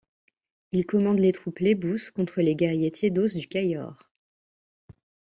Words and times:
Il 0.71 0.87
commande 0.87 1.19
les 1.19 1.31
troupes 1.31 1.59
lébous 1.59 1.99
contre 2.15 2.41
les 2.41 2.55
guerriers 2.55 2.89
tiédos 2.89 3.37
du 3.37 3.47
Cayor. 3.47 4.09